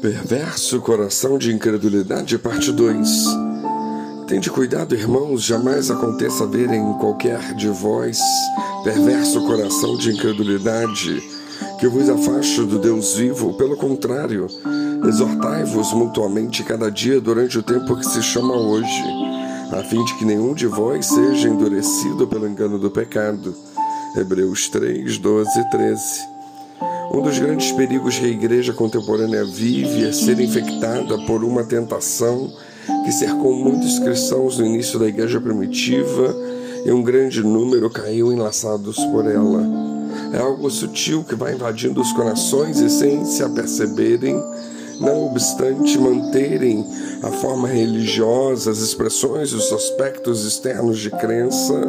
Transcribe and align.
Perverso 0.00 0.80
coração 0.80 1.38
de 1.38 1.52
incredulidade, 1.52 2.38
parte 2.38 2.70
2. 2.70 3.08
Tende 4.26 4.50
cuidado, 4.50 4.94
irmãos, 4.94 5.42
jamais 5.42 5.90
aconteça 5.90 6.46
ver 6.46 6.70
em 6.70 6.92
qualquer 6.94 7.54
de 7.54 7.68
vós 7.68 8.18
perverso 8.82 9.46
coração 9.46 9.96
de 9.96 10.10
incredulidade, 10.10 11.22
que 11.80 11.88
vos 11.88 12.08
afaste 12.08 12.62
do 12.64 12.78
Deus 12.78 13.14
vivo. 13.14 13.54
Pelo 13.54 13.76
contrário, 13.76 14.46
exortai-vos 15.06 15.92
mutuamente 15.92 16.62
cada 16.62 16.90
dia 16.90 17.20
durante 17.20 17.58
o 17.58 17.62
tempo 17.62 17.96
que 17.96 18.06
se 18.06 18.22
chama 18.22 18.54
hoje, 18.54 19.02
a 19.72 19.82
fim 19.84 20.04
de 20.04 20.14
que 20.14 20.24
nenhum 20.24 20.54
de 20.54 20.66
vós 20.66 21.06
seja 21.06 21.48
endurecido 21.48 22.26
pelo 22.26 22.46
engano 22.46 22.78
do 22.78 22.90
pecado. 22.90 23.54
Hebreus 24.16 24.68
3, 24.68 25.18
12 25.18 25.60
e 25.60 25.70
13. 25.70 26.33
Um 27.12 27.22
dos 27.22 27.38
grandes 27.38 27.70
perigos 27.72 28.18
que 28.18 28.24
a 28.24 28.28
igreja 28.28 28.72
contemporânea 28.72 29.44
vive 29.44 30.04
é 30.04 30.12
ser 30.12 30.40
infectada 30.40 31.16
por 31.26 31.44
uma 31.44 31.62
tentação 31.62 32.52
que 33.04 33.12
cercou 33.12 33.54
muitos 33.54 33.98
cristãos 33.98 34.58
no 34.58 34.66
início 34.66 34.98
da 34.98 35.06
igreja 35.06 35.40
primitiva 35.40 36.34
e 36.84 36.90
um 36.90 37.02
grande 37.02 37.42
número 37.42 37.88
caiu 37.88 38.32
enlaçados 38.32 38.96
por 39.06 39.26
ela. 39.26 39.62
É 40.32 40.38
algo 40.38 40.68
sutil 40.70 41.22
que 41.22 41.34
vai 41.34 41.54
invadindo 41.54 42.00
os 42.00 42.12
corações 42.12 42.80
e, 42.80 42.90
sem 42.90 43.24
se 43.24 43.42
aperceberem, 43.42 44.34
não 45.00 45.26
obstante 45.26 45.98
manterem 45.98 46.84
a 47.22 47.30
forma 47.30 47.68
religiosa, 47.68 48.70
as 48.70 48.78
expressões 48.78 49.52
os 49.52 49.72
aspectos 49.72 50.44
externos 50.44 50.98
de 50.98 51.10
crença, 51.10 51.80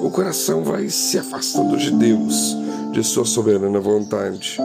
o 0.00 0.10
coração 0.10 0.62
vai 0.62 0.88
se 0.88 1.18
afastando 1.18 1.76
de 1.76 1.90
Deus 1.90 2.63
de 2.94 3.02
sua 3.02 3.24
soberana 3.24 3.80
vontade. 3.80 4.56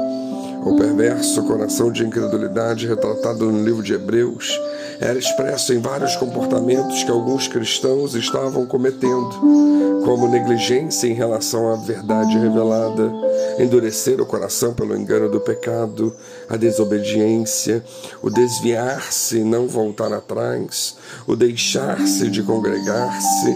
O 0.63 0.75
perverso 0.75 1.41
coração 1.43 1.91
de 1.91 2.05
incredulidade 2.05 2.85
retratado 2.85 3.52
no 3.52 3.63
livro 3.63 3.81
de 3.81 3.93
Hebreus 3.93 4.59
era 4.99 5.17
expresso 5.17 5.73
em 5.73 5.80
vários 5.80 6.16
comportamentos 6.16 7.03
que 7.03 7.09
alguns 7.09 7.47
cristãos 7.47 8.13
estavam 8.13 8.67
cometendo, 8.67 10.03
como 10.05 10.27
negligência 10.27 11.08
em 11.08 11.13
relação 11.13 11.71
à 11.71 11.75
verdade 11.75 12.38
revelada, 12.38 13.11
endurecer 13.58 14.21
o 14.21 14.25
coração 14.27 14.73
pelo 14.75 14.95
engano 14.95 15.27
do 15.27 15.39
pecado, 15.39 16.14
a 16.47 16.55
desobediência, 16.55 17.83
o 18.21 18.30
desviar-se 18.30 19.39
e 19.39 19.43
não 19.43 19.67
voltar 19.67 20.14
atrás, 20.14 20.97
o 21.25 21.36
deixar-se 21.36 22.30
de 22.30 22.43
congregar-se, 22.43 23.55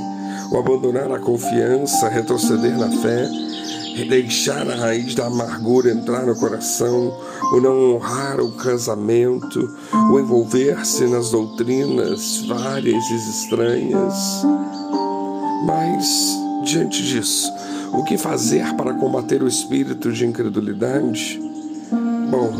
o 0.51 0.57
abandonar 0.57 1.11
a 1.11 1.19
confiança, 1.19 2.09
retroceder 2.09 2.75
na 2.75 2.89
fé 2.89 3.42
deixar 4.01 4.67
a 4.69 4.75
raiz 4.75 5.13
da 5.13 5.27
amargura 5.27 5.91
entrar 5.91 6.25
no 6.25 6.35
coração, 6.35 7.13
o 7.53 7.61
não 7.61 7.95
honrar 7.95 8.39
o 8.41 8.51
casamento, 8.53 9.59
o 10.11 10.19
envolver-se 10.19 11.05
nas 11.05 11.29
doutrinas 11.29 12.43
várias 12.47 13.05
e 13.09 13.15
estranhas. 13.15 14.43
Mas, 15.65 16.05
diante 16.65 17.03
disso, 17.03 17.51
o 17.93 18.03
que 18.03 18.17
fazer 18.17 18.73
para 18.75 18.95
combater 18.95 19.43
o 19.43 19.47
espírito 19.47 20.11
de 20.11 20.25
incredulidade? 20.25 21.39
Bom, 22.31 22.51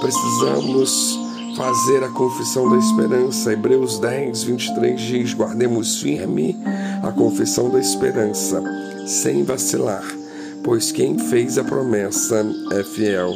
precisamos 0.00 1.16
fazer 1.56 2.02
a 2.02 2.10
confissão 2.10 2.68
da 2.68 2.76
esperança. 2.76 3.52
Hebreus 3.52 4.00
10, 4.00 4.42
23 4.42 5.00
diz: 5.00 5.32
Guardemos 5.32 6.00
firme 6.00 6.58
a 7.02 7.12
confissão 7.12 7.70
da 7.70 7.78
esperança, 7.78 8.62
sem 9.06 9.44
vacilar 9.44 10.15
pois 10.66 10.90
quem 10.90 11.16
fez 11.16 11.58
a 11.58 11.64
promessa 11.64 12.44
é 12.72 12.82
fiel. 12.82 13.32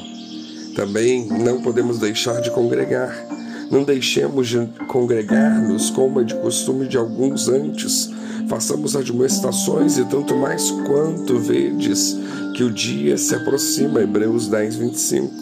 Também 0.74 1.28
não 1.28 1.62
podemos 1.62 2.00
deixar 2.00 2.40
de 2.40 2.50
congregar. 2.50 3.24
Não 3.70 3.84
deixemos 3.84 4.48
de 4.48 4.66
congregar-nos 4.88 5.90
como 5.90 6.20
é 6.20 6.24
de 6.24 6.34
costume 6.34 6.88
de 6.88 6.96
alguns 6.96 7.48
antes. 7.48 8.10
Façamos 8.48 8.96
admoestações 8.96 9.96
e 9.96 10.04
tanto 10.06 10.34
mais 10.36 10.72
quanto 10.88 11.38
vedes 11.38 12.16
que 12.56 12.64
o 12.64 12.72
dia 12.72 13.16
se 13.16 13.32
aproxima. 13.32 14.02
Hebreus 14.02 14.48
10, 14.48 14.74
25. 14.74 15.32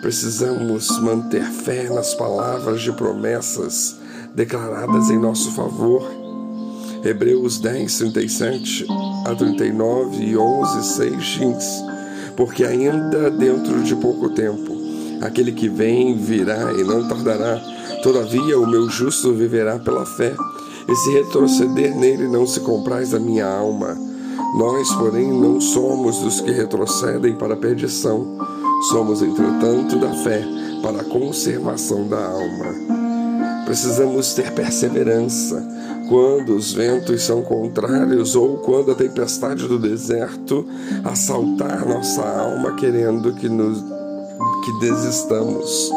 Precisamos 0.00 0.88
manter 0.98 1.44
fé 1.44 1.88
nas 1.88 2.14
palavras 2.14 2.82
de 2.82 2.90
promessas 2.90 3.96
declaradas 4.34 5.08
em 5.08 5.18
nosso 5.20 5.52
favor 5.52 6.19
Hebreus 7.02 7.58
10, 7.58 7.96
37 7.96 8.86
a 9.24 9.34
39 9.34 10.22
e 10.22 10.36
11, 10.36 10.84
6 10.96 11.24
diz: 11.24 11.84
Porque 12.36 12.62
ainda 12.64 13.30
dentro 13.30 13.82
de 13.82 13.96
pouco 13.96 14.28
tempo, 14.30 14.76
aquele 15.22 15.52
que 15.52 15.68
vem 15.68 16.16
virá 16.16 16.72
e 16.74 16.84
não 16.84 17.08
tardará, 17.08 17.58
todavia 18.02 18.58
o 18.58 18.66
meu 18.66 18.88
justo 18.90 19.32
viverá 19.32 19.78
pela 19.78 20.04
fé, 20.04 20.34
e 20.86 20.94
se 20.94 21.10
retroceder 21.12 21.96
nele 21.96 22.28
não 22.28 22.46
se 22.46 22.60
compraz 22.60 23.14
a 23.14 23.18
minha 23.18 23.46
alma. 23.46 23.96
Nós, 24.58 24.92
porém, 24.94 25.32
não 25.32 25.60
somos 25.60 26.18
dos 26.18 26.40
que 26.40 26.50
retrocedem 26.50 27.34
para 27.34 27.54
a 27.54 27.56
perdição, 27.56 28.36
somos, 28.90 29.22
entretanto, 29.22 29.98
da 29.98 30.12
fé 30.12 30.44
para 30.82 31.00
a 31.00 31.04
conservação 31.04 32.06
da 32.08 32.26
alma. 32.26 33.00
Precisamos 33.64 34.34
ter 34.34 34.52
perseverança 34.52 35.64
quando 36.10 36.56
os 36.56 36.72
ventos 36.72 37.22
são 37.22 37.40
contrários 37.40 38.34
ou 38.34 38.56
quando 38.58 38.90
a 38.90 38.96
tempestade 38.96 39.68
do 39.68 39.78
deserto 39.78 40.66
assaltar 41.04 41.86
nossa 41.86 42.20
alma 42.20 42.74
querendo 42.74 43.32
que 43.34 43.48
nos 43.48 43.78
que 44.64 44.72
desistamos. 44.80 45.88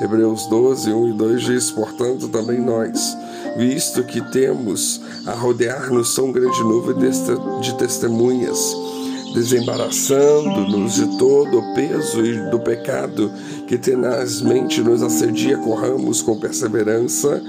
Hebreus 0.00 0.46
12, 0.46 0.92
1 0.92 1.08
e 1.08 1.12
2 1.14 1.42
diz: 1.42 1.70
Portanto, 1.72 2.28
também 2.28 2.60
nós, 2.60 3.18
visto 3.56 4.04
que 4.04 4.20
temos 4.30 5.00
a 5.26 5.32
rodear-nos 5.32 6.14
tão 6.14 6.30
grande 6.30 6.60
nuvem 6.60 6.94
de 7.60 7.74
testemunhas, 7.74 8.72
desembaraçando-nos 9.34 10.94
de 10.94 11.18
todo 11.18 11.58
o 11.58 11.74
peso 11.74 12.24
e 12.24 12.50
do 12.52 12.60
pecado 12.60 13.32
que 13.66 13.76
tenazmente 13.76 14.80
nos 14.80 15.02
assedia, 15.02 15.58
corramos 15.58 16.22
com 16.22 16.38
perseverança 16.38 17.42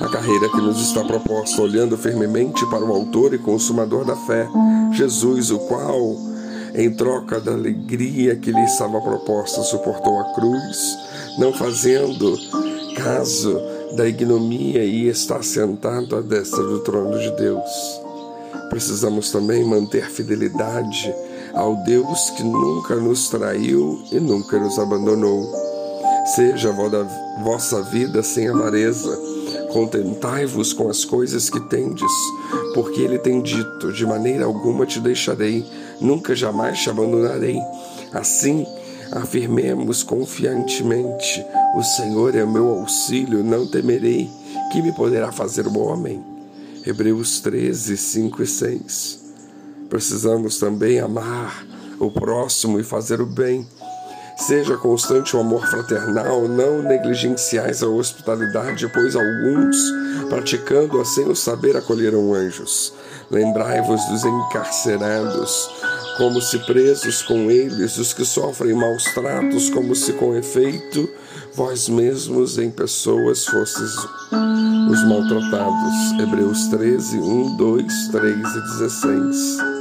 a 0.00 0.08
carreira 0.08 0.48
que 0.48 0.60
nos 0.60 0.80
está 0.80 1.04
proposta, 1.04 1.62
olhando 1.62 1.96
firmemente 1.96 2.64
para 2.70 2.84
o 2.84 2.92
Autor 2.92 3.34
e 3.34 3.38
Consumador 3.38 4.04
da 4.04 4.16
fé, 4.16 4.48
Jesus, 4.92 5.50
o 5.50 5.58
qual, 5.60 6.16
em 6.74 6.90
troca 6.90 7.40
da 7.40 7.52
alegria 7.52 8.36
que 8.36 8.50
lhe 8.50 8.64
estava 8.64 9.00
proposta, 9.00 9.62
suportou 9.62 10.20
a 10.20 10.34
cruz, 10.34 10.98
não 11.38 11.52
fazendo 11.52 12.36
caso 12.96 13.60
da 13.96 14.08
ignomia 14.08 14.84
e 14.84 15.08
está 15.08 15.42
sentado 15.42 16.16
à 16.16 16.20
destra 16.20 16.62
do 16.62 16.80
trono 16.80 17.18
de 17.18 17.30
Deus. 17.36 18.00
Precisamos 18.70 19.30
também 19.30 19.64
manter 19.64 20.10
fidelidade 20.10 21.14
ao 21.52 21.76
Deus 21.84 22.30
que 22.30 22.42
nunca 22.42 22.96
nos 22.96 23.28
traiu 23.28 24.02
e 24.10 24.18
nunca 24.18 24.58
nos 24.58 24.78
abandonou. 24.78 25.48
Seja 26.34 26.70
a 26.70 27.42
vossa 27.42 27.82
vida 27.82 28.22
sem 28.22 28.48
avareza, 28.48 29.16
contentai-vos 29.74 30.72
com 30.72 30.88
as 30.88 31.04
coisas 31.04 31.50
que 31.50 31.58
tendes, 31.68 32.12
porque 32.72 33.00
ele 33.00 33.18
tem 33.18 33.42
dito: 33.42 33.92
de 33.92 34.06
maneira 34.06 34.44
alguma 34.44 34.86
te 34.86 35.00
deixarei, 35.00 35.66
nunca 36.00 36.34
jamais 36.34 36.78
te 36.78 36.88
abandonarei. 36.88 37.60
Assim, 38.12 38.64
afirmemos 39.10 40.04
confiantemente: 40.04 41.44
o 41.76 41.82
Senhor 41.82 42.36
é 42.36 42.46
meu 42.46 42.68
auxílio, 42.68 43.42
não 43.42 43.66
temerei. 43.66 44.30
Que 44.70 44.80
me 44.80 44.92
poderá 44.92 45.32
fazer 45.32 45.66
o 45.66 45.78
homem? 45.78 46.24
Hebreus 46.86 47.40
13, 47.40 47.96
5 47.96 48.42
e 48.42 48.46
6. 48.46 49.20
Precisamos 49.90 50.58
também 50.58 51.00
amar 51.00 51.66
o 51.98 52.10
próximo 52.10 52.78
e 52.78 52.84
fazer 52.84 53.20
o 53.20 53.26
bem. 53.26 53.66
Seja 54.36 54.76
constante 54.76 55.36
o 55.36 55.40
amor 55.40 55.66
fraternal, 55.66 56.48
não 56.48 56.82
negligenciais 56.82 57.82
a 57.82 57.88
hospitalidade, 57.88 58.88
pois 58.88 59.14
alguns, 59.14 59.76
praticando 60.28 61.00
assim 61.00 61.24
o 61.24 61.36
saber, 61.36 61.76
acolheram 61.76 62.34
anjos. 62.34 62.92
Lembrai-vos 63.30 64.04
dos 64.06 64.24
encarcerados, 64.24 65.70
como 66.18 66.40
se 66.42 66.58
presos 66.60 67.22
com 67.22 67.50
eles, 67.50 67.96
os 67.96 68.12
que 68.12 68.24
sofrem 68.24 68.74
maus 68.74 69.04
tratos, 69.14 69.70
como 69.70 69.94
se 69.94 70.12
com 70.14 70.36
efeito 70.36 71.08
vós 71.54 71.88
mesmos 71.88 72.58
em 72.58 72.70
pessoas 72.70 73.46
fostes 73.46 73.94
os 74.90 75.04
maltratados. 75.04 76.20
Hebreus 76.20 76.66
13, 76.68 77.18
1, 77.18 77.56
2, 77.56 78.08
3 78.08 78.36
e 78.36 78.60
16. 78.60 79.73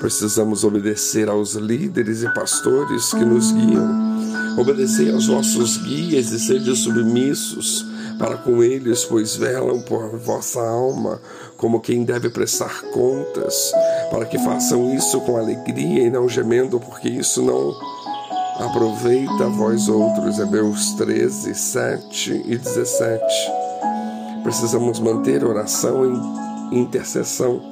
Precisamos 0.00 0.64
obedecer 0.64 1.28
aos 1.28 1.54
líderes 1.54 2.24
e 2.24 2.34
pastores 2.34 3.12
que 3.12 3.24
nos 3.24 3.52
guiam. 3.52 4.58
Obedecer 4.58 5.14
aos 5.14 5.28
vossos 5.28 5.76
guias 5.76 6.32
e 6.32 6.40
sede 6.40 6.74
submissos 6.74 7.86
para 8.18 8.36
com 8.36 8.62
eles, 8.62 9.04
pois 9.04 9.36
velam 9.36 9.80
por 9.82 10.18
vossa 10.18 10.60
alma, 10.60 11.20
como 11.56 11.80
quem 11.80 12.04
deve 12.04 12.28
prestar 12.28 12.82
contas, 12.92 13.72
para 14.10 14.26
que 14.26 14.38
façam 14.40 14.94
isso 14.94 15.20
com 15.20 15.36
alegria 15.36 16.02
e 16.02 16.10
não 16.10 16.28
gemendo, 16.28 16.80
porque 16.80 17.08
isso 17.08 17.40
não 17.40 17.72
Aproveita 18.60 19.48
vós 19.48 19.88
outros, 19.88 20.38
Hebreus 20.38 20.92
13, 20.92 21.54
7 21.54 22.42
e 22.44 22.58
17. 22.58 23.24
Precisamos 24.42 25.00
manter 25.00 25.42
oração 25.42 26.04
e 26.70 26.78
intercessão, 26.78 27.62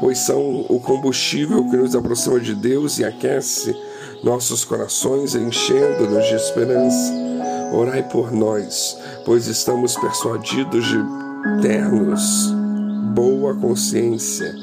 pois 0.00 0.18
são 0.18 0.66
o 0.68 0.80
combustível 0.80 1.68
que 1.68 1.76
nos 1.76 1.94
aproxima 1.94 2.40
de 2.40 2.54
Deus 2.54 2.98
e 2.98 3.04
aquece 3.04 3.74
nossos 4.22 4.64
corações, 4.64 5.34
enchendo-nos 5.34 6.26
de 6.26 6.34
esperança. 6.34 7.12
Orai 7.72 8.02
por 8.08 8.32
nós, 8.32 8.96
pois 9.24 9.46
estamos 9.46 9.96
persuadidos 9.96 10.84
de 10.86 10.98
ternos 11.62 12.54
boa 13.14 13.54
consciência, 13.54 14.54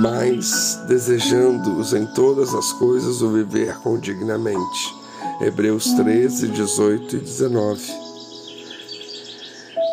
mas 0.00 0.80
desejando-os 0.88 1.92
em 1.92 2.06
todas 2.06 2.54
as 2.54 2.72
coisas 2.72 3.20
o 3.20 3.30
viver 3.30 3.76
com 3.80 3.98
dignamente. 3.98 4.94
Hebreus 5.40 5.92
13, 5.92 6.48
18 6.48 7.16
e 7.16 7.18
19. 7.18 8.11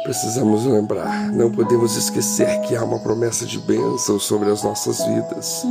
Precisamos 0.09 0.65
lembrar, 0.65 1.31
não 1.31 1.51
podemos 1.51 1.95
esquecer 1.95 2.61
que 2.61 2.75
há 2.75 2.83
uma 2.83 2.97
promessa 2.97 3.45
de 3.45 3.59
bênção 3.59 4.19
sobre 4.19 4.49
as 4.49 4.63
nossas 4.63 5.05
vidas. 5.05 5.61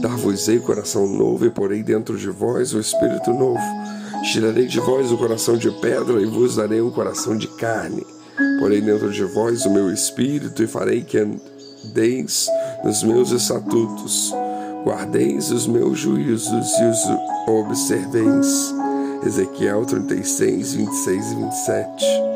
Dar-vos-ei 0.00 0.60
coração 0.60 1.04
novo 1.04 1.44
e 1.44 1.50
porei 1.50 1.82
dentro 1.82 2.16
de 2.16 2.30
vós 2.30 2.72
o 2.72 2.78
espírito 2.78 3.32
novo. 3.32 3.58
Tirarei 4.22 4.68
de 4.68 4.78
vós 4.78 5.10
o 5.10 5.18
coração 5.18 5.56
de 5.56 5.68
pedra 5.80 6.22
e 6.22 6.26
vos 6.26 6.54
darei 6.54 6.80
um 6.80 6.92
coração 6.92 7.36
de 7.36 7.48
carne. 7.48 8.06
Porei 8.60 8.80
dentro 8.80 9.10
de 9.10 9.24
vós 9.24 9.66
o 9.66 9.70
meu 9.70 9.92
espírito 9.92 10.62
e 10.62 10.68
farei 10.68 11.02
que 11.02 11.18
andeis 11.18 12.46
nos 12.84 13.02
meus 13.02 13.32
estatutos, 13.32 14.32
guardeis 14.84 15.50
os 15.50 15.66
meus 15.66 15.98
juízos 15.98 16.68
e 16.78 16.84
os 16.84 17.48
observeis. 17.48 18.72
Ezequiel 19.26 19.84
36, 19.84 20.74
26 20.74 21.32
e 21.32 21.34
27. 21.34 22.27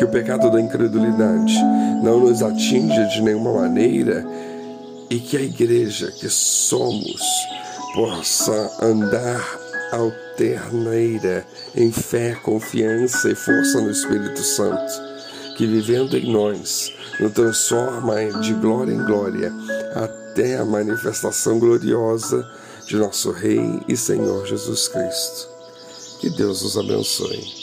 Que 0.00 0.06
o 0.06 0.08
pecado 0.08 0.50
da 0.50 0.58
incredulidade 0.58 1.52
não 2.02 2.20
nos 2.20 2.42
atinja 2.42 3.04
de 3.08 3.20
nenhuma 3.20 3.52
maneira 3.52 4.26
e 5.10 5.20
que 5.20 5.36
a 5.36 5.42
igreja 5.42 6.10
que 6.10 6.26
somos 6.30 7.20
possa 7.94 8.78
andar 8.80 9.60
alterneira 9.92 11.44
em 11.76 11.92
fé, 11.92 12.34
confiança 12.42 13.28
e 13.28 13.34
força 13.34 13.82
no 13.82 13.90
Espírito 13.90 14.42
Santo, 14.42 14.90
que 15.58 15.66
vivendo 15.66 16.16
em 16.16 16.32
nós 16.32 16.90
nos 17.20 17.32
transforma 17.32 18.24
de 18.40 18.54
glória 18.54 18.94
em 18.94 19.04
glória 19.04 19.52
até 19.94 20.56
a 20.56 20.64
manifestação 20.64 21.58
gloriosa 21.58 22.50
de 22.86 22.96
nosso 22.96 23.32
Rei 23.32 23.82
e 23.86 23.94
Senhor 23.94 24.46
Jesus 24.46 24.88
Cristo. 24.88 25.46
Que 26.22 26.30
Deus 26.30 26.62
os 26.62 26.78
abençoe. 26.78 27.59